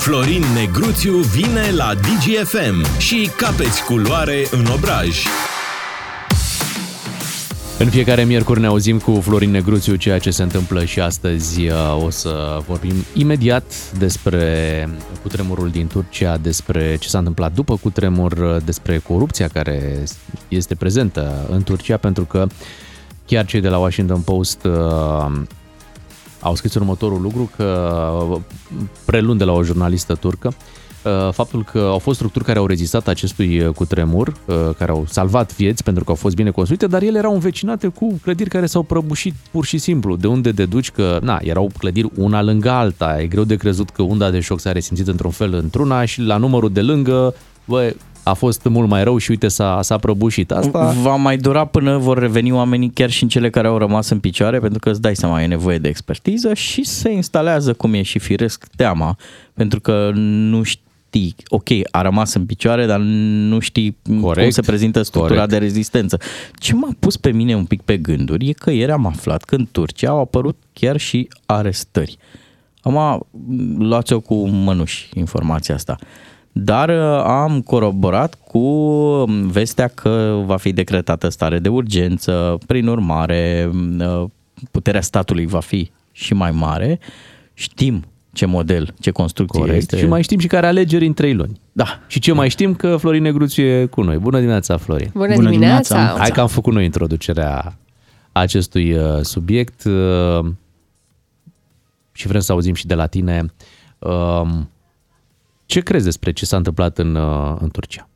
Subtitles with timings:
[0.00, 5.24] Florin Negruțiu vine la DGFM și capeți culoare în obraj.
[7.78, 12.04] În fiecare miercuri ne auzim cu Florin Negruțiu ceea ce se întâmplă și astăzi uh,
[12.04, 14.88] o să vorbim imediat despre
[15.22, 20.02] cutremurul din Turcia, despre ce s-a întâmplat după cutremur, uh, despre corupția care
[20.48, 22.46] este prezentă în Turcia, pentru că
[23.26, 25.42] chiar cei de la Washington Post uh,
[26.40, 28.38] au scris următorul lucru, că
[29.04, 30.54] prelund de la o jurnalistă turcă,
[31.04, 35.04] Uh, faptul că au fost structuri care au rezistat acestui uh, cutremur, uh, care au
[35.08, 38.66] salvat vieți pentru că au fost bine construite, dar ele erau învecinate cu clădiri care
[38.66, 40.16] s-au prăbușit pur și simplu.
[40.16, 43.20] De unde deduci că, na, erau clădiri una lângă alta.
[43.20, 46.36] E greu de crezut că unda de șoc s-a resimțit într-un fel într-una și la
[46.36, 47.34] numărul de lângă,
[47.64, 47.94] bă,
[48.30, 50.50] a fost mult mai rău și uite s-a, s-a prăbușit.
[50.50, 50.94] Asta...
[51.02, 54.18] Va mai dura până vor reveni oamenii chiar și în cele care au rămas în
[54.18, 58.02] picioare, pentru că îți dai seama, e nevoie de expertiză și se instalează, cum e
[58.02, 59.16] și firesc, teama,
[59.54, 64.40] pentru că nu știi știi, ok, a rămas în picioare, dar nu știi Corect.
[64.40, 65.50] cum se prezintă structura Corect.
[65.50, 66.18] de rezistență.
[66.54, 69.54] Ce m-a pus pe mine un pic pe gânduri e că ieri am aflat că
[69.54, 72.18] în Turcia au apărut chiar și arestări.
[72.80, 73.26] Am
[73.78, 75.98] luat-o cu mănuși informația asta.
[76.52, 78.68] Dar uh, am coroborat cu
[79.46, 84.24] vestea că va fi decretată stare de urgență, prin urmare uh,
[84.70, 86.98] puterea statului va fi și mai mare.
[87.54, 89.78] Știm ce model, ce construcție Corect.
[89.78, 89.98] este.
[89.98, 91.60] Și mai știm și care alegeri în trei luni.
[91.72, 92.00] Da.
[92.06, 94.18] Și ce mai știm că Florin Negruțiu e cu noi.
[94.18, 95.10] Bună dimineața, Florin!
[95.12, 95.94] Bună, Bună dimineața!
[95.94, 96.20] dimineața.
[96.20, 97.78] Hai că am făcut noi introducerea
[98.32, 100.46] acestui uh, subiect uh,
[102.12, 103.46] și vrem să auzim și de la tine
[103.98, 104.68] um,
[105.70, 108.08] ce crezi despre ce s-a întâmplat în, uh, în Turcia?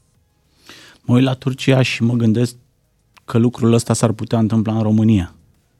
[1.02, 2.56] Mă uit la Turcia și mă gândesc
[3.24, 5.34] că lucrul ăsta s-ar putea întâmpla în România.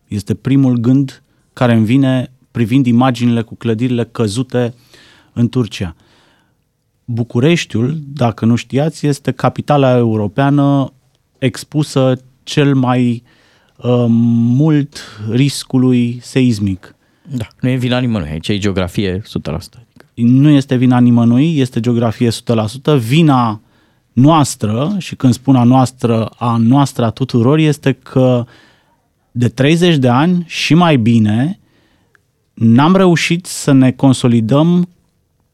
[0.09, 4.75] Este primul gând care îmi vine privind imaginile cu clădirile căzute
[5.33, 5.97] în Turcia.
[7.05, 10.93] Bucureștiul, dacă nu știați, este capitala europeană
[11.39, 13.23] expusă cel mai
[13.77, 14.99] uh, mult
[15.31, 16.95] riscului seismic.
[17.29, 19.85] Da, nu e vina nimănui, aici e geografie 100%.
[20.15, 22.99] Nu este vina nimănui, este geografie 100%.
[22.99, 23.61] Vina
[24.13, 28.47] noastră, și când spun a noastră, a noastră a tuturor, este că
[29.31, 31.61] de 30 de ani și mai bine
[32.55, 34.89] n-am reușit să ne consolidăm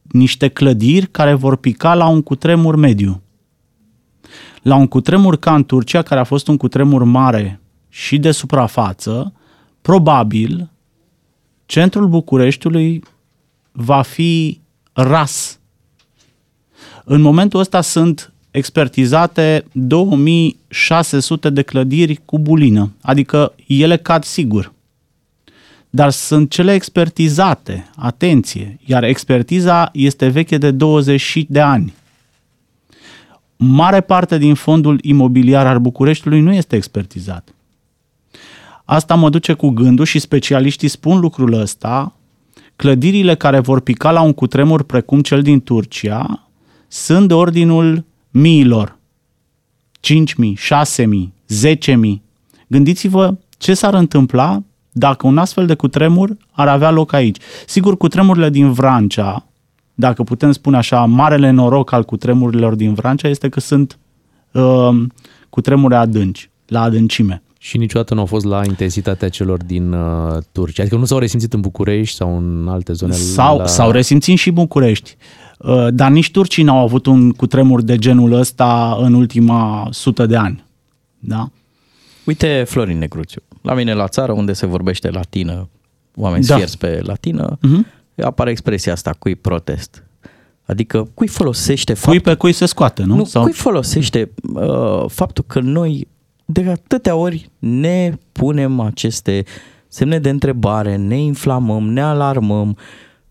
[0.03, 3.23] niște clădiri care vor pica la un cutremur mediu.
[4.63, 9.33] La un cutremur ca în Turcia, care a fost un cutremur mare și de suprafață,
[9.83, 10.71] probabil
[11.67, 13.03] centrul Bucureștiului
[13.73, 14.61] va fi
[14.93, 15.59] ras.
[17.05, 24.73] În momentul ăsta sunt expertizate 2600 de clădiri cu bulină, adică ele cad sigur
[25.91, 31.95] dar sunt cele expertizate, atenție, iar expertiza este veche de 20 de ani.
[33.57, 37.55] Mare parte din fondul imobiliar al Bucureștiului nu este expertizat.
[38.85, 42.13] Asta mă duce cu gândul și specialiștii spun lucrul ăsta,
[42.81, 46.49] clădirile care vor pica la un cutremur precum cel din Turcia
[46.89, 48.99] sunt de ordinul miilor.
[50.01, 50.53] 5.000,
[50.97, 51.07] 6.000,
[51.77, 52.21] 10.000.
[52.67, 57.37] Gândiți-vă ce s-ar întâmpla dacă un astfel de cutremur ar avea loc aici.
[57.67, 59.47] Sigur, cutremurile din Vrancea,
[59.95, 63.99] dacă putem spune așa, marele noroc al cutremurilor din Vrancea este că sunt
[64.53, 65.03] uh,
[65.51, 67.43] cutremure adânci, la adâncime.
[67.63, 70.83] Și niciodată nu au fost la intensitatea celor din uh, Turcia.
[70.83, 73.13] Adică nu s-au resimțit în București sau în alte zone?
[73.13, 73.67] Sau, la...
[73.67, 75.17] sau resimțit și București.
[75.59, 80.37] Uh, dar nici turcii n-au avut un cutremur de genul ăsta în ultima sută de
[80.37, 80.65] ani.
[81.19, 81.51] Da?
[82.25, 85.69] Uite Florin Negruțiu, la mine la țară unde se vorbește latină,
[86.15, 86.55] oameni da.
[86.55, 88.25] sfierți pe latină, uh-huh.
[88.25, 90.05] apare expresia asta, cui protest.
[90.65, 92.13] Adică cui folosește faptul...
[92.13, 93.17] Cui pe cui se scoate, nu?
[93.17, 93.43] Nu, Sau...
[93.43, 96.09] cui folosește uh, faptul că noi
[96.53, 99.45] de atâtea ori ne punem aceste
[99.89, 102.77] semne de întrebare, ne inflamăm, ne alarmăm, uh,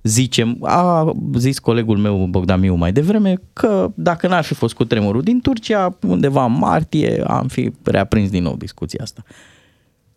[0.03, 4.85] zicem, a zis colegul meu Bogdan Miu mai devreme că dacă n-ar fi fost cu
[4.85, 9.23] tremurul din Turcia, undeva în martie am fi reaprins din nou discuția asta.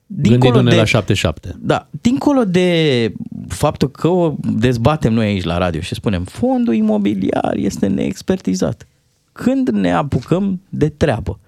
[0.07, 1.57] Dincolo de, la 77.
[1.59, 3.13] Da, dincolo de
[3.49, 8.87] faptul că o dezbatem noi aici la radio și spunem fondul imobiliar este neexpertizat.
[9.33, 11.39] Când ne apucăm de treabă,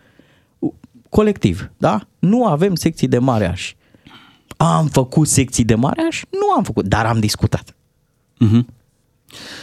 [1.14, 2.00] colectiv, da?
[2.18, 3.74] Nu avem secții de mareaș.
[4.56, 6.22] Am făcut secții de mareaș?
[6.30, 7.74] Nu am făcut, dar am discutat.
[8.44, 8.64] Uh-huh.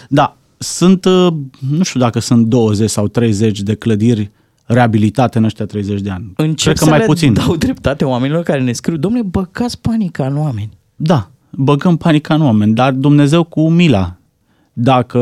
[0.10, 1.34] Da, sunt, uh,
[1.70, 4.32] nu știu dacă sunt 20 sau 30 de clădiri
[4.66, 6.34] reabilitate în ăștia 30 de ani.
[6.36, 7.34] Încep Cred că mai puțin.
[7.34, 10.78] dau dreptate oamenilor care ne scriu, domnule, băgați panica în oameni.
[10.96, 14.16] Da, băgăm panica în oameni, dar Dumnezeu cu mila
[14.74, 15.20] dacă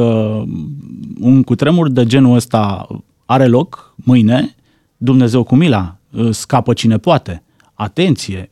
[1.20, 2.88] un cutremur de genul ăsta
[3.26, 4.56] are loc mâine,
[4.98, 5.99] Dumnezeu cu mila,
[6.30, 7.44] scapă cine poate.
[7.74, 8.52] Atenție,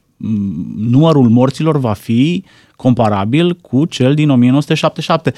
[0.78, 2.44] numărul morților va fi
[2.76, 5.34] comparabil cu cel din 1977.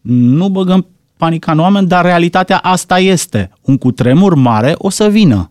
[0.00, 0.86] Nu băgăm
[1.16, 3.50] panica în oameni, dar realitatea asta este.
[3.60, 5.50] Un cutremur mare o să vină.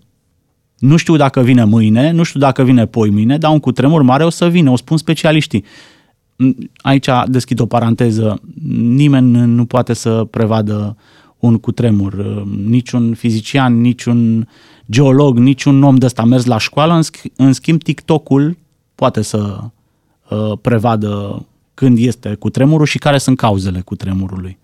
[0.78, 4.24] Nu știu dacă vine mâine, nu știu dacă vine poi mâine, dar un cutremur mare
[4.24, 5.64] o să vină, o spun specialiștii.
[6.78, 8.42] Aici deschid o paranteză.
[8.78, 10.98] Nimeni nu poate să prevadă
[11.42, 12.44] un cutremur.
[12.66, 14.48] Niciun fizician, niciun
[14.92, 16.94] geolog, niciun om de ăsta mers la școală.
[16.94, 18.58] În, sch- în schimb, TikTok-ul
[18.96, 19.60] poate să
[20.30, 24.58] uh, prevadă când este cutremurul și care sunt cauzele cutremurului.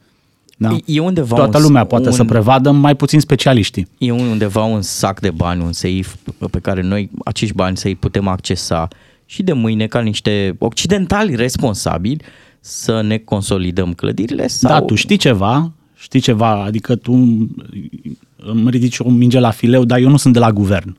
[0.58, 0.78] Da?
[0.86, 3.88] E undeva Toată un, lumea poate un, să prevadă, mai puțin specialiștii.
[3.98, 6.16] E undeva un sac de bani, un seif
[6.52, 8.88] pe care noi acești bani să-i putem accesa
[9.26, 12.24] și de mâine ca niște occidentali responsabili
[12.60, 14.72] să ne consolidăm clădirile sau...
[14.72, 17.14] Da, tu știi ceva, știi ceva, adică tu
[18.36, 20.98] îmi ridici o minge la fileu, dar eu nu sunt de la guvern.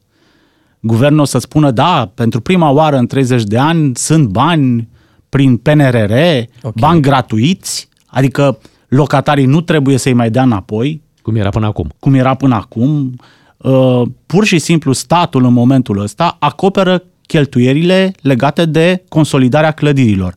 [0.81, 4.89] Guvernul o să spună, da, pentru prima oară în 30 de ani sunt bani
[5.29, 6.73] prin PNRR, okay.
[6.75, 8.59] bani gratuiți, adică
[8.89, 11.03] locatarii nu trebuie să-i mai dea înapoi.
[11.23, 11.93] Cum era până acum.
[11.99, 13.17] Cum era până acum.
[13.57, 20.35] Uh, pur și simplu statul în momentul ăsta acoperă cheltuierile legate de consolidarea clădirilor.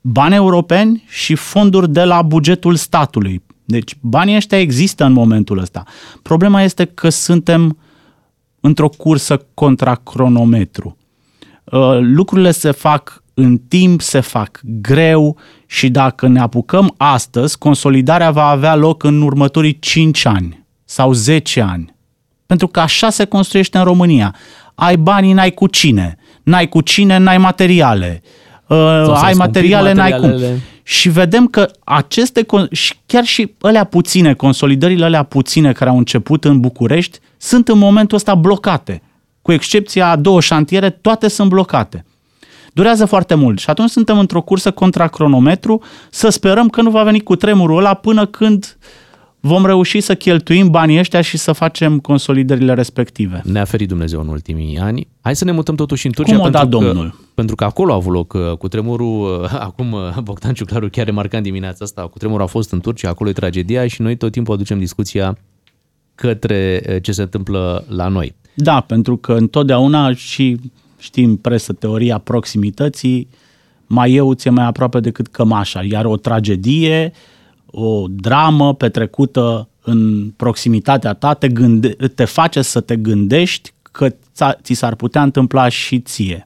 [0.00, 3.42] Bani europeni și fonduri de la bugetul statului.
[3.66, 5.82] Deci banii ăștia există în momentul ăsta.
[6.22, 7.78] Problema este că suntem
[8.60, 10.96] într-o cursă contra cronometru.
[11.64, 15.36] Uh, lucrurile se fac în timp, se fac greu
[15.66, 21.60] și dacă ne apucăm astăzi, consolidarea va avea loc în următorii 5 ani sau 10
[21.60, 21.94] ani.
[22.46, 24.34] Pentru că așa se construiește în România.
[24.74, 26.16] Ai banii, n-ai cu cine.
[26.42, 28.22] N-ai cu cine, n-ai materiale.
[28.66, 30.34] Uh, ai materiale, n-ai cum.
[30.88, 36.44] Și vedem că aceste, și chiar și alea puține, consolidările alea puține care au început
[36.44, 39.02] în București, sunt în momentul ăsta blocate.
[39.42, 42.04] Cu excepția a două șantiere, toate sunt blocate.
[42.72, 47.02] Durează foarte mult și atunci suntem într-o cursă contra cronometru să sperăm că nu va
[47.02, 48.78] veni cu tremurul ăla până când
[49.40, 53.40] vom reuși să cheltuim banii ăștia și să facem consolidările respective.
[53.44, 55.08] Ne-a ferit Dumnezeu în ultimii ani.
[55.20, 56.36] Hai să ne mutăm totuși în Turcia.
[56.36, 57.25] Cum o pentru da că, Domnul?
[57.36, 59.44] Pentru că acolo a avut loc uh, cu tremurul.
[59.68, 63.30] Acum uh, Bogdan Ciuclaru chiar remarcând dimineața asta, cu tremurul a fost în Turcia, acolo
[63.30, 65.38] e tragedia și noi tot timpul aducem discuția
[66.14, 68.34] către uh, ce se întâmplă la noi.
[68.54, 70.56] Da, pentru că întotdeauna și
[70.98, 73.28] știm presă teoria proximității,
[73.86, 77.12] mai eu ți mai aproape decât cămașa, iar o tragedie,
[77.66, 84.08] o dramă petrecută în proximitatea ta te, gânde- te face să te gândești că
[84.62, 86.45] ți s-ar putea întâmpla și ție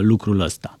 [0.00, 0.78] lucrul ăsta.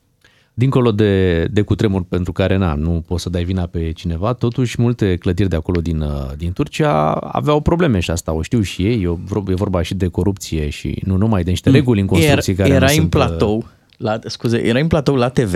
[0.54, 4.80] Dincolo de, de cutremur pentru care na, nu poți să dai vina pe cineva, totuși
[4.80, 6.04] multe clădiri de acolo din,
[6.36, 9.02] din Turcia aveau probleme și asta o știu și ei,
[9.48, 12.74] e vorba și de corupție și nu numai de niște reguli în construcții era, care
[12.74, 13.10] era nu în sunt...
[13.10, 13.64] platou,
[13.96, 15.54] la, scuze, era în platou la TV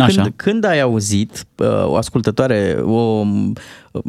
[0.00, 0.22] Așa.
[0.22, 3.24] Când, când ai auzit uh, o ascultătoare, o,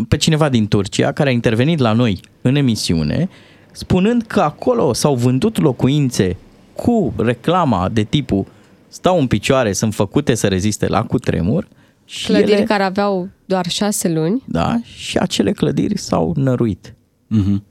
[0.08, 3.30] pe cineva din Turcia care a intervenit la noi în emisiune,
[3.72, 6.38] spunând că acolo s-au vândut locuințe
[6.74, 8.46] cu reclama de tipul
[8.90, 11.68] stau în picioare, sunt făcute să reziste la cutremur.
[12.06, 14.44] Și clădiri ele, care aveau doar șase luni.
[14.46, 16.94] Da, și acele clădiri s-au năruit.
[17.36, 17.62] Mm-hmm.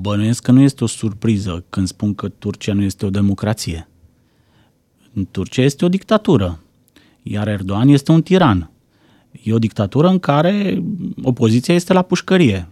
[0.00, 3.88] Bănuiesc că nu este o surpriză când spun că Turcia nu este o democrație.
[5.14, 6.60] În Turcia este o dictatură,
[7.22, 8.70] iar Erdogan este un tiran.
[9.42, 10.82] E o dictatură în care
[11.22, 12.68] opoziția este la pușcărie.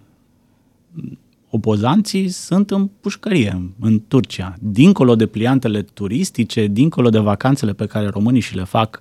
[1.51, 4.55] Opozanții sunt în pușcărie, în Turcia.
[4.61, 9.01] Dincolo de pliantele turistice, dincolo de vacanțele pe care românii și le fac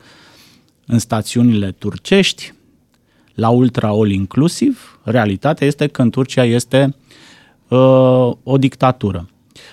[0.86, 2.54] în stațiunile turcești,
[3.34, 6.96] la ultra all inclusive, realitatea este că în Turcia este
[7.68, 9.30] uh, o dictatură.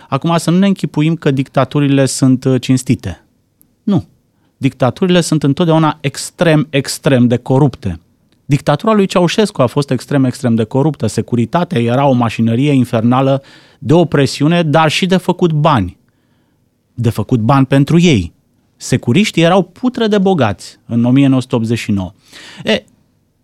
[0.09, 3.25] Acum să nu ne închipuim că dictaturile sunt uh, cinstite.
[3.83, 4.07] Nu.
[4.57, 8.01] Dictaturile sunt întotdeauna extrem, extrem de corupte.
[8.53, 11.07] Dictatura lui Ceaușescu a fost extrem, extrem de coruptă.
[11.07, 13.43] Securitatea era o mașinărie infernală
[13.79, 15.99] de opresiune, dar și de făcut bani.
[16.95, 18.33] De făcut bani pentru ei.
[18.77, 22.13] Securiștii erau putre de bogați în 1989.
[22.65, 22.85] E,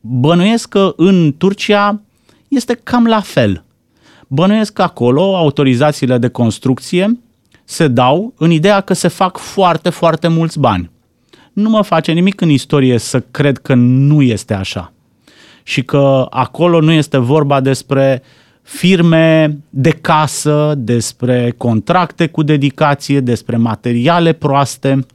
[0.01, 2.01] bănuiesc că în Turcia
[2.49, 3.65] este cam la fel.
[4.27, 7.21] Bănuiesc că acolo autorizațiile de construcție
[7.65, 10.91] se dau în ideea că se fac foarte, foarte mulți bani.
[11.53, 14.93] Nu mă face nimic în istorie să cred că nu este așa.
[15.69, 18.23] Și că acolo nu este vorba despre
[18.63, 25.07] firme de casă, despre contracte cu dedicație, despre materiale proaste.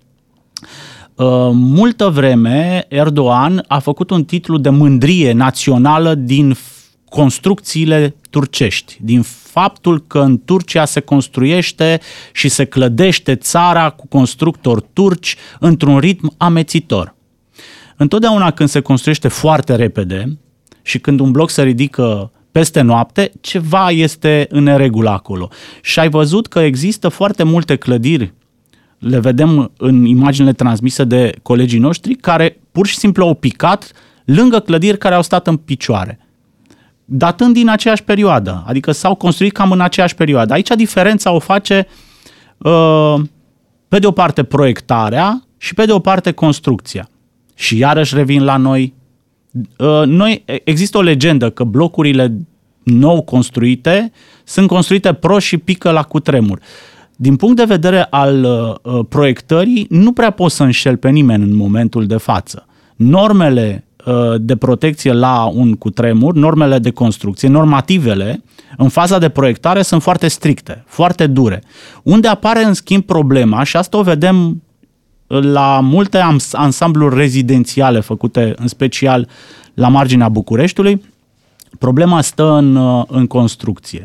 [1.16, 6.56] Uh, multă vreme Erdogan a făcut un titlu de mândrie națională din
[7.10, 12.00] construcțiile turcești, din faptul că în Turcia se construiește
[12.34, 17.16] și se clădește țara cu constructori turci într-un ritm amețitor.
[17.98, 20.38] Întotdeauna când se construiește foarte repede
[20.84, 25.50] și când un bloc se ridică peste noapte, ceva este în neregulă acolo.
[25.82, 28.34] Și ai văzut că există foarte multe clădiri,
[29.00, 33.92] le vedem în imaginile transmise de colegii noștri, care pur și simplu au picat
[34.26, 36.24] lângă clădiri care au stat în picioare
[37.06, 40.54] datând din aceeași perioadă, adică s-au construit cam în aceeași perioadă.
[40.54, 41.88] Aici diferența o face
[42.58, 43.16] uh,
[43.88, 47.10] pe de o parte proiectarea și pe de o parte construcția.
[47.56, 48.94] Și iarăși revin la noi.
[49.78, 52.38] Uh, noi există o legendă că blocurile
[52.84, 54.12] nou construite
[54.44, 56.60] sunt construite pro și pică la cutremur.
[57.16, 61.56] Din punct de vedere al uh, proiectării, nu prea poți să înșel pe nimeni în
[61.56, 62.66] momentul de față.
[62.96, 68.44] Normele Uh, de protecție la un cutremur, normele de construcție, normativele,
[68.78, 71.64] în faza de proiectare sunt foarte stricte, foarte dure.
[72.04, 74.63] Unde apare în schimb problema, și asta o vedem
[75.42, 79.28] la multe ansambluri rezidențiale făcute în special
[79.74, 81.02] la marginea Bucureștiului,
[81.80, 84.04] problema stă în, uh, în construcție.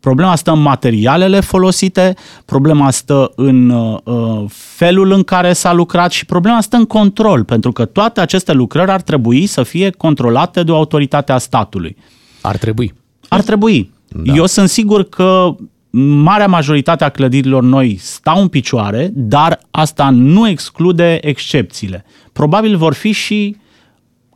[0.00, 2.14] Problema stă în materialele folosite,
[2.44, 7.44] problema stă în uh, uh, felul în care s-a lucrat și problema stă în control,
[7.44, 11.96] pentru că toate aceste lucrări ar trebui să fie controlate de o autoritate a statului.
[12.40, 12.94] Ar trebui.
[13.28, 13.92] Ar trebui.
[14.08, 14.34] Da.
[14.34, 15.56] Eu sunt sigur că
[15.98, 22.04] marea majoritate a clădirilor noi stau în picioare, dar asta nu exclude excepțiile.
[22.32, 23.56] Probabil vor fi și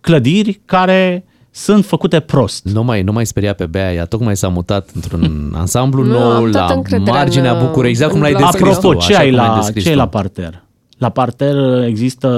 [0.00, 2.64] clădiri care sunt făcute prost.
[2.64, 6.44] Nu mai, nu mai speria pe Bea, ea tocmai s-a mutat într-un ansamblu nu, nou
[6.44, 10.62] la marginea București, exact cum l-ai descris Apropo, ce ai la, ce ai la parter?
[10.98, 12.28] La parter există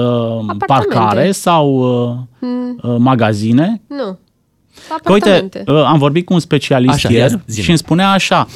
[0.67, 2.79] parcare sau uh, hmm.
[2.81, 3.81] Uh, magazine?
[3.87, 4.19] Nu.
[5.03, 8.53] Că uite, uh, am vorbit cu un specialist așa, ieri și îmi spunea așa, uh,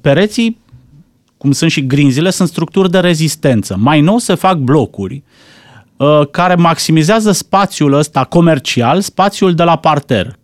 [0.00, 0.58] pereții,
[1.36, 3.76] cum sunt și grinzile, sunt structuri de rezistență.
[3.78, 5.22] Mai nou se fac blocuri
[5.96, 10.38] Uh, care maximizează spațiul ăsta comercial, spațiul de la parter.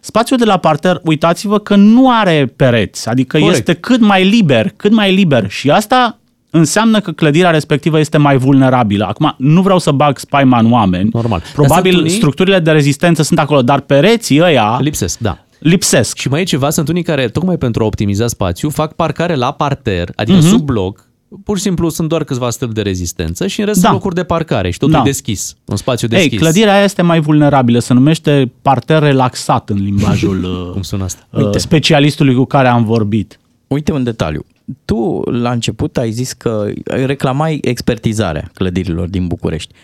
[0.00, 3.58] Spațiul de la parter, uitați-vă că nu are pereți, adică Corect.
[3.58, 6.18] este cât mai liber, cât mai liber și asta
[6.50, 9.04] înseamnă că clădirea respectivă este mai vulnerabilă.
[9.04, 11.08] Acum, nu vreau să bag spaima în oameni.
[11.12, 11.42] Normal.
[11.54, 12.10] Probabil unii...
[12.10, 14.78] structurile de rezistență sunt acolo, dar pereții ăia...
[14.80, 15.43] Lipsesc, da.
[15.64, 16.16] Lipsesc.
[16.16, 19.52] Și mai e ceva, sunt unii care, tocmai pentru a optimiza spațiu, fac parcare la
[19.52, 20.48] parter, adică uh-huh.
[20.48, 21.08] sub bloc,
[21.44, 23.82] pur și simplu sunt doar câțiva stâlpi de rezistență și în rest da.
[23.82, 25.00] sunt locuri de parcare și totul da.
[25.00, 26.32] e deschis, un spațiu deschis.
[26.32, 31.26] Ei, clădirea aia este mai vulnerabilă, se numește parter relaxat în limbajul Cum sună asta?
[31.30, 31.58] Uh, Uite.
[31.58, 33.40] specialistului cu care am vorbit.
[33.66, 34.44] Uite un detaliu.
[34.84, 39.74] Tu, la început, ai zis că reclamai expertizarea clădirilor din București.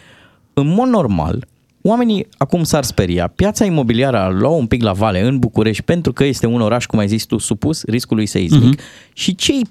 [0.52, 1.46] În mod normal,
[1.82, 3.26] Oamenii acum s-ar speria.
[3.26, 6.86] Piața imobiliară a luat un pic la vale în București pentru că este un oraș,
[6.86, 8.80] cum ai zis tu, supus riscului seismic.
[8.80, 9.12] Uh-huh.
[9.12, 9.66] Și cei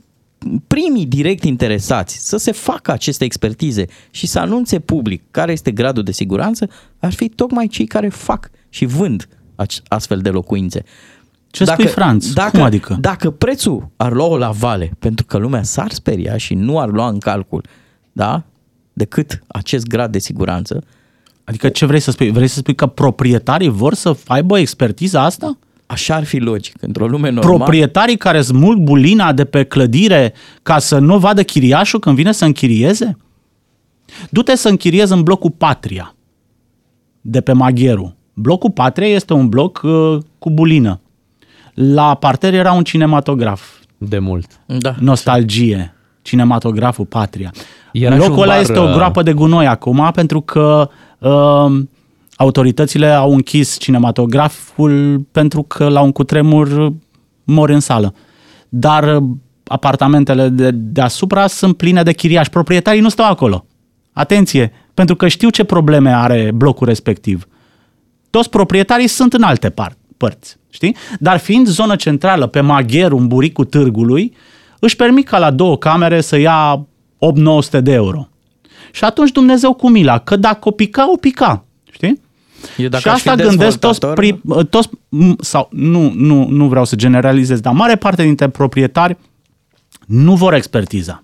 [0.68, 6.04] primii direct interesați să se facă aceste expertize și să anunțe public care este gradul
[6.04, 9.28] de siguranță, ar fi tocmai cei care fac și vând
[9.88, 10.84] astfel de locuințe.
[11.52, 12.28] Ce dacă, spui, Franț?
[12.32, 12.98] Dacă, Cum adică?
[13.00, 17.10] Dacă prețul ar lua la vale, pentru că lumea s-ar speria și nu ar lua
[17.10, 17.66] în calcul,
[18.12, 18.44] da?
[18.94, 20.84] Decât acest grad de siguranță.
[21.50, 22.32] Adică ce vrei să spui?
[22.32, 25.58] Vrei să spui că proprietarii vor să aibă expertiza asta?
[25.86, 26.76] Așa ar fi logic.
[26.82, 27.56] Într-o lume normală...
[27.56, 32.46] Proprietarii care smulg bulina de pe clădire ca să nu vadă chiriașul când vine să
[32.46, 33.18] închirieze?
[34.30, 36.16] Du-te să închiriezi în blocul Patria
[37.22, 38.16] de pe Magheru.
[38.34, 41.00] Blocul Patria este un bloc uh, cu bulină.
[41.74, 43.64] La parter era un cinematograf.
[43.98, 44.60] De mult.
[44.66, 44.96] Da.
[45.00, 45.94] Nostalgie.
[46.22, 47.54] Cinematograful Patria.
[47.92, 51.08] Era Locul ăla bar, este o uh, groapă de gunoi acum pentru că uh,
[52.36, 56.94] autoritățile au închis cinematograful pentru că la un cutremur
[57.44, 58.14] mor în sală.
[58.70, 59.24] Dar uh,
[59.64, 62.50] apartamentele de, deasupra sunt pline de chiriași.
[62.50, 63.66] Proprietarii nu stau acolo.
[64.12, 67.48] Atenție, pentru că știu ce probleme are blocul respectiv.
[68.30, 70.96] Toți proprietarii sunt în alte par- părți, știi?
[71.20, 74.36] Dar fiind zonă centrală, pe Magheru, în buricul târgului,
[74.80, 76.88] își permit ca la două camere să ia
[77.78, 78.29] 8-900 de euro.
[78.92, 81.66] Și atunci Dumnezeu cu mila, că dacă o pica, o pica.
[81.92, 82.22] Știi?
[82.78, 84.90] Eu dacă și asta gândesc toți, pri, toți
[85.40, 89.18] sau nu, nu, nu vreau să generalizez, dar mare parte dintre proprietari
[90.06, 91.24] nu vor expertiza.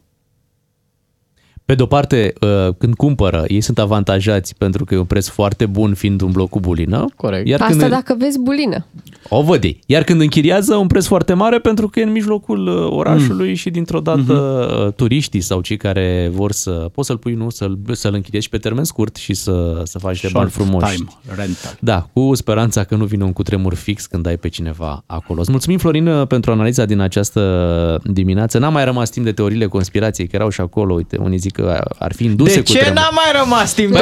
[1.65, 5.65] Pe de-o parte, uh, când cumpără, ei sunt avantajați pentru că e un preț foarte
[5.65, 7.05] bun fiind un bloc cu bulină.
[7.15, 7.47] Corect.
[7.47, 7.89] Iar Asta când...
[7.89, 8.85] dacă vezi bulină.
[9.29, 9.79] O văd ei.
[9.85, 13.53] Iar când închiriază un preț foarte mare pentru că e în mijlocul uh, orașului mm.
[13.53, 14.95] și dintr-o dată mm-hmm.
[14.95, 18.83] turiștii sau cei care vor să poți să-l pui, nu, să-l, să-l închiriezi pe termen
[18.83, 20.95] scurt și să, să faci de bani frumoși.
[20.95, 21.77] time rental.
[21.79, 25.39] Da, cu speranța că nu vine un cutremur fix când ai pe cineva acolo.
[25.39, 28.57] Îți mulțumim, Florin, pentru analiza din această dimineață.
[28.57, 31.83] N-a mai rămas timp de teoriile conspirației, că erau și acolo, uite, unii zic că
[31.99, 32.95] ar fi induse De cu ce tremur.
[32.99, 33.91] n-a mai rămas timp?
[33.91, 33.99] Bă,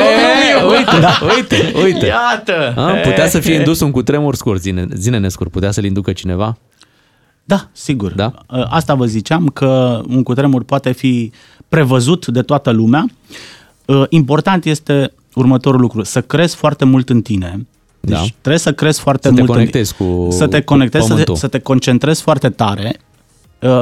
[0.60, 2.06] Domnul uite, da, uite, uite.
[2.06, 2.74] Iată!
[2.76, 6.58] A, putea să fie indus un cutremur scurt, zine, zine nescurt, putea să-l inducă cineva?
[7.44, 8.12] Da, sigur.
[8.12, 8.34] Da?
[8.70, 11.32] Asta vă ziceam că un cutremur poate fi
[11.70, 13.06] prevăzut de toată lumea.
[14.10, 17.66] Important este următorul lucru, să crezi foarte mult în tine.
[18.00, 18.24] Deci Da.
[18.42, 21.08] trebuie să crezi foarte Să te mult conectezi în, cu- să te cu conectezi, să
[21.10, 21.36] te, pământul.
[21.36, 23.02] să te concentrezi foarte tare, uh,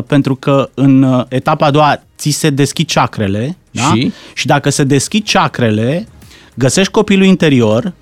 [0.08, 3.82] pentru că în uh, etapa a doua ți se deschid chakrele, da?
[3.82, 4.12] Și?
[4.34, 6.08] și dacă se deschid chakrele,
[6.54, 7.94] găsești copilul interior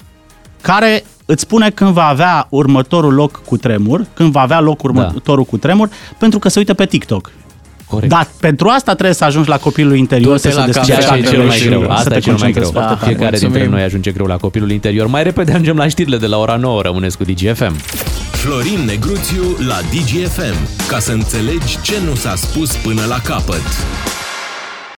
[0.62, 5.44] care îți spune când va avea următorul loc cu tremur, când va avea loc următorul
[5.44, 7.32] cu tremur, pentru că se uită pe TikTok.
[7.88, 8.10] Corect.
[8.12, 11.00] Dar pentru asta trebuie să ajungi la copilul interior, Du-te să se la deschidă Ceea
[11.00, 11.82] ce e Dacă cel mai și greu.
[11.82, 12.64] să Asta te e cel mai greu.
[12.64, 13.06] concentrezi foarte tare.
[13.06, 13.72] Fiecare dintre Mulțumim.
[13.76, 15.08] noi ajunge greu la copilul interior.
[15.08, 16.82] Mai repede ajungem la știrile de la ora 9.
[16.82, 17.76] Rămâneți cu DGFM.
[18.40, 20.88] Florin Negruțiu la DGFM.
[20.88, 23.64] Ca să înțelegi ce nu s-a spus până la capăt.